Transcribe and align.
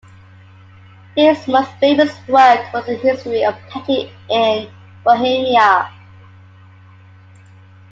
His 1.15 1.47
most 1.47 1.69
famous 1.79 2.11
work 2.27 2.73
was 2.73 2.89
a 2.89 2.95
history 2.95 3.45
of 3.45 3.53
painting 3.69 4.09
in 4.31 4.67
Bohemia. 5.03 5.91